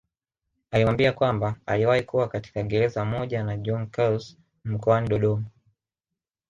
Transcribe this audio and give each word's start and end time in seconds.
Alimwambia 0.71 1.13
kwamba 1.13 1.55
aliwahi 1.65 2.03
kuwa 2.03 2.27
katika 2.27 2.63
gereza 2.63 3.05
moja 3.05 3.43
na 3.43 3.57
John 3.57 3.87
Carse 3.87 4.37
mkoani 4.63 5.09
Dodoma 5.09 5.45